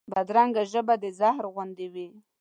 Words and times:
بدرنګه 0.11 0.63
ژبه 0.71 0.95
د 1.03 1.05
زهر 1.19 1.43
غوندې 1.53 1.87
وي 1.93 2.07